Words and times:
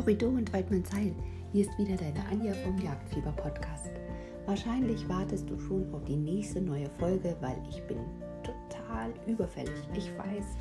Korridor 0.00 0.30
und 0.30 0.50
Weidmannsheil, 0.50 1.14
hier 1.52 1.66
ist 1.66 1.78
wieder 1.78 1.94
deine 1.94 2.24
Anja 2.30 2.54
vom 2.64 2.78
Jagdfieber 2.78 3.32
Podcast. 3.32 3.90
Wahrscheinlich 4.46 5.06
wartest 5.10 5.50
du 5.50 5.58
schon 5.58 5.92
auf 5.92 6.02
die 6.04 6.16
nächste 6.16 6.62
neue 6.62 6.88
Folge, 6.98 7.36
weil 7.42 7.58
ich 7.68 7.82
bin 7.82 7.98
total 8.42 9.12
überfällig, 9.26 9.78
ich 9.94 10.10
weiß. 10.16 10.56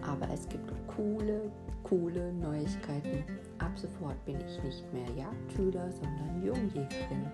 Aber 0.00 0.26
es 0.32 0.48
gibt 0.48 0.72
coole, 0.86 1.52
coole 1.82 2.32
Neuigkeiten. 2.32 3.24
Ab 3.58 3.72
sofort 3.78 4.24
bin 4.24 4.36
ich 4.40 4.62
nicht 4.62 4.90
mehr 4.94 5.10
Jagdschüler, 5.18 5.92
sondern 5.92 6.42
Jungjägerin. 6.42 7.26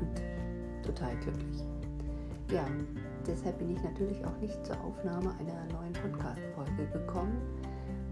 Und 0.00 0.82
total 0.82 1.14
glücklich. 1.16 1.62
Ja, 2.50 2.64
deshalb 3.26 3.58
bin 3.58 3.76
ich 3.76 3.82
natürlich 3.82 4.24
auch 4.24 4.38
nicht 4.40 4.64
zur 4.64 4.82
Aufnahme 4.82 5.34
einer 5.40 5.74
neuen 5.74 5.92
Podcast-Folge 5.92 6.86
gekommen 6.90 7.36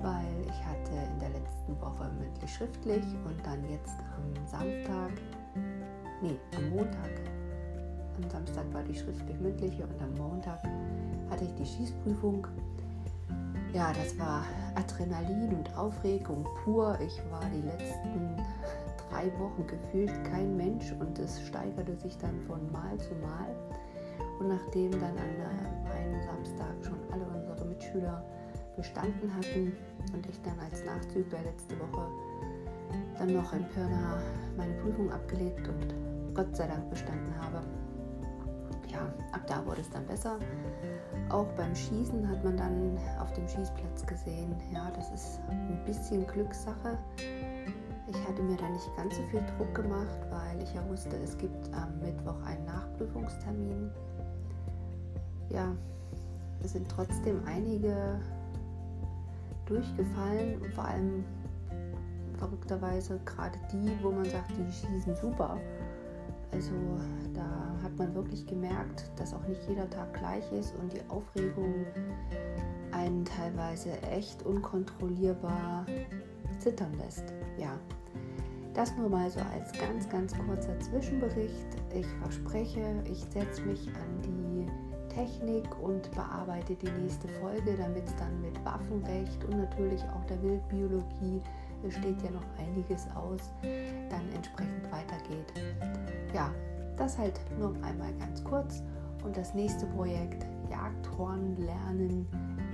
weil 0.00 0.40
ich 0.46 0.64
hatte 0.64 0.92
in 1.12 1.18
der 1.18 1.27
letzten 1.48 1.80
Woche 1.80 2.10
mündlich 2.18 2.54
schriftlich 2.54 3.04
und 3.24 3.44
dann 3.44 3.62
jetzt 3.70 3.96
am 4.16 4.46
Samstag, 4.46 5.10
nee, 6.22 6.38
am 6.56 6.70
Montag, 6.70 7.10
am 8.16 8.30
Samstag 8.30 8.64
war 8.72 8.82
die 8.82 8.94
schriftlich 8.94 9.38
mündliche 9.40 9.84
und 9.84 10.02
am 10.02 10.14
Montag 10.14 10.62
hatte 11.30 11.44
ich 11.44 11.54
die 11.54 11.66
Schießprüfung. 11.66 12.46
Ja, 13.72 13.92
das 13.92 14.18
war 14.18 14.44
Adrenalin 14.74 15.54
und 15.54 15.76
Aufregung 15.76 16.46
pur. 16.64 16.98
Ich 17.00 17.20
war 17.30 17.44
die 17.54 17.62
letzten 17.62 18.36
drei 19.10 19.30
Wochen 19.38 19.66
gefühlt 19.66 20.12
kein 20.24 20.56
Mensch 20.56 20.92
und 20.98 21.18
es 21.18 21.40
steigerte 21.46 21.94
sich 21.96 22.16
dann 22.18 22.40
von 22.46 22.60
Mal 22.72 22.98
zu 22.98 23.14
Mal. 23.16 23.54
Und 24.40 24.48
nachdem 24.48 24.92
dann 24.92 25.16
an 25.18 25.90
einem 25.90 26.22
Samstag 26.22 26.74
schon 26.82 26.98
alle 27.12 27.26
unsere 27.26 27.68
Mitschüler 27.68 28.24
bestanden 28.78 29.34
hatten 29.34 29.72
und 30.14 30.26
ich 30.26 30.40
dann 30.42 30.58
als 30.60 30.84
Nachzügler 30.84 31.42
letzte 31.42 31.78
Woche 31.80 32.06
dann 33.18 33.34
noch 33.34 33.52
in 33.52 33.64
Pirna 33.70 34.22
meine 34.56 34.72
Prüfung 34.74 35.10
abgelegt 35.10 35.68
und 35.68 35.94
Gott 36.34 36.56
sei 36.56 36.68
Dank 36.68 36.88
bestanden 36.88 37.34
habe. 37.42 37.60
Ja, 38.88 39.00
ab 39.32 39.40
da 39.48 39.66
wurde 39.66 39.80
es 39.80 39.90
dann 39.90 40.06
besser. 40.06 40.38
Auch 41.28 41.48
beim 41.56 41.74
Schießen 41.74 42.26
hat 42.28 42.42
man 42.44 42.56
dann 42.56 42.96
auf 43.20 43.32
dem 43.32 43.46
Schießplatz 43.48 44.06
gesehen, 44.06 44.54
ja, 44.72 44.90
das 44.92 45.10
ist 45.10 45.40
ein 45.50 45.82
bisschen 45.84 46.26
Glückssache. 46.28 46.96
Ich 48.06 48.28
hatte 48.28 48.42
mir 48.42 48.56
da 48.56 48.68
nicht 48.70 48.88
ganz 48.96 49.16
so 49.16 49.22
viel 49.24 49.42
Druck 49.56 49.74
gemacht, 49.74 50.18
weil 50.30 50.62
ich 50.62 50.72
ja 50.72 50.88
wusste, 50.88 51.16
es 51.16 51.36
gibt 51.36 51.74
am 51.74 51.98
Mittwoch 52.00 52.40
einen 52.44 52.64
Nachprüfungstermin. 52.64 53.90
Ja, 55.50 55.74
es 56.62 56.72
sind 56.72 56.88
trotzdem 56.88 57.42
einige 57.44 58.20
durchgefallen 59.68 60.60
und 60.60 60.72
vor 60.74 60.84
allem 60.84 61.24
verrückterweise 62.38 63.20
gerade 63.24 63.58
die, 63.72 63.90
wo 64.02 64.10
man 64.10 64.24
sagt, 64.24 64.50
die 64.56 64.72
schießen 64.72 65.14
super. 65.16 65.58
Also 66.52 66.72
da 67.34 67.76
hat 67.82 67.96
man 67.98 68.14
wirklich 68.14 68.46
gemerkt, 68.46 69.10
dass 69.16 69.34
auch 69.34 69.46
nicht 69.46 69.60
jeder 69.68 69.88
Tag 69.90 70.14
gleich 70.14 70.50
ist 70.52 70.74
und 70.76 70.92
die 70.92 71.00
Aufregung 71.08 71.84
einen 72.92 73.24
teilweise 73.24 73.90
echt 74.02 74.42
unkontrollierbar 74.44 75.84
zittern 76.58 76.94
lässt. 76.94 77.34
Ja, 77.58 77.78
das 78.72 78.96
nur 78.96 79.08
mal 79.08 79.30
so 79.30 79.40
als 79.40 79.72
ganz, 79.72 80.08
ganz 80.08 80.32
kurzer 80.46 80.78
Zwischenbericht. 80.80 81.66
Ich 81.94 82.06
verspreche, 82.22 83.02
ich 83.10 83.24
setze 83.24 83.62
mich 83.62 83.88
an 83.88 84.22
die 84.22 84.87
Technik 85.18 85.66
und 85.82 86.08
bearbeite 86.12 86.76
die 86.76 86.90
nächste 87.02 87.26
Folge, 87.40 87.74
damit 87.76 88.06
es 88.06 88.14
dann 88.16 88.40
mit 88.40 88.64
Waffenrecht 88.64 89.44
und 89.46 89.58
natürlich 89.58 90.00
auch 90.04 90.24
der 90.26 90.40
Wildbiologie, 90.40 91.42
es 91.84 91.94
steht 91.94 92.22
ja 92.22 92.30
noch 92.30 92.44
einiges 92.56 93.08
aus, 93.16 93.52
dann 94.10 94.32
entsprechend 94.32 94.84
weitergeht. 94.92 95.52
Ja, 96.32 96.52
das 96.96 97.18
halt 97.18 97.40
nur 97.58 97.74
einmal 97.82 98.12
ganz 98.20 98.44
kurz. 98.44 98.82
Und 99.24 99.36
das 99.36 99.54
nächste 99.54 99.86
Projekt, 99.86 100.46
Jagdhorn 100.70 101.56
lernen, 101.56 102.26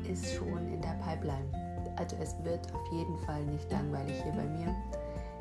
ist 0.07 0.35
schon 0.35 0.69
in 0.71 0.83
der 0.83 0.99
Pipeline. 1.03 1.49
Also 1.97 2.17
es 2.21 2.35
wird 2.45 2.75
auf 2.75 2.93
jeden 2.93 3.17
Fall 3.21 3.43
nicht 3.47 3.71
langweilig 3.73 4.23
hier 4.23 4.33
bei 4.33 4.45
mir. 4.45 4.75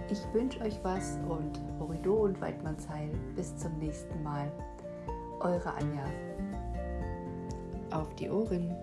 Ich 0.09 0.21
wünsche 0.33 0.61
euch 0.61 0.79
was 0.83 1.19
und 1.27 1.59
Horido 1.79 2.13
und 2.13 2.39
Weidmannsheil. 2.39 3.09
Bis 3.35 3.55
zum 3.57 3.77
nächsten 3.79 4.23
Mal. 4.23 4.49
Eure 5.41 5.73
Anja 5.73 6.05
auf 7.93 8.15
die 8.15 8.29
Ohren. 8.29 8.75